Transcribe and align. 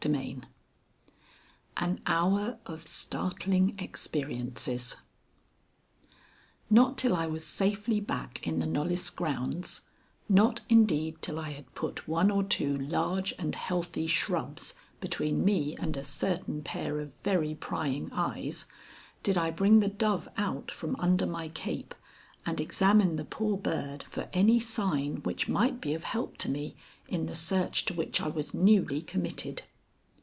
XXXVI 0.01 0.41
AN 1.77 2.01
HOUR 2.07 2.57
OF 2.65 2.87
STARTLING 2.87 3.75
EXPERIENCES 3.77 4.95
Not 6.71 6.97
till 6.97 7.15
I 7.15 7.27
was 7.27 7.45
safely 7.45 7.99
back 7.99 8.39
in 8.47 8.57
the 8.57 8.65
Knollys 8.65 9.11
grounds, 9.11 9.81
not, 10.27 10.61
indeed, 10.69 11.21
till 11.21 11.37
I 11.39 11.51
had 11.51 11.71
put 11.75 12.07
one 12.07 12.31
or 12.31 12.43
two 12.43 12.75
large 12.75 13.35
and 13.37 13.53
healthy 13.53 14.07
shrubs 14.07 14.73
between 14.99 15.45
me 15.45 15.77
and 15.77 15.95
a 15.95 16.03
certain 16.03 16.63
pair 16.63 16.99
of 16.99 17.13
very 17.23 17.53
prying 17.53 18.09
eyes, 18.11 18.65
did 19.21 19.37
I 19.37 19.51
bring 19.51 19.81
the 19.81 19.87
dove 19.87 20.27
out 20.35 20.71
from 20.71 20.95
under 20.95 21.27
my 21.27 21.49
cape 21.49 21.93
and 22.43 22.59
examine 22.59 23.17
the 23.17 23.23
poor 23.25 23.55
bird 23.55 24.01
for 24.09 24.29
any 24.33 24.59
sign 24.59 25.17
which 25.17 25.47
might 25.47 25.79
be 25.79 25.93
of 25.93 26.05
help 26.05 26.37
to 26.39 26.49
me 26.49 26.75
in 27.07 27.27
the 27.27 27.35
search 27.35 27.85
to 27.85 27.93
which 27.93 28.19
I 28.19 28.29
was 28.29 28.55
newly 28.55 29.03
committed. 29.03 29.61